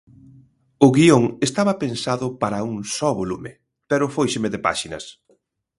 O 0.85 0.87
guión 0.97 1.23
estaba 1.47 1.73
pensando 1.83 2.25
para 2.41 2.65
un 2.71 2.75
só 2.95 3.09
volume, 3.21 3.51
pero 3.89 4.11
fóiseme 4.15 4.49
de 4.53 4.59
páxinas. 4.67 5.05